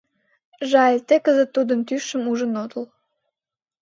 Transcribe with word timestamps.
Жаль, 0.71 0.97
тый 1.07 1.19
кызыт 1.25 1.49
тудын 1.55 1.79
тӱсшым 1.87 2.23
ужын 2.31 2.53
отыл. 2.63 2.85